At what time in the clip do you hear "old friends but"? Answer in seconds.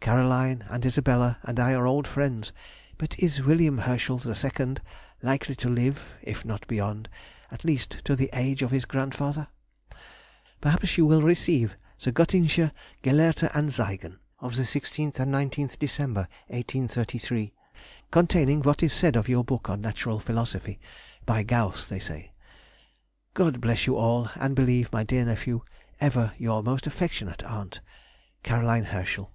1.86-3.18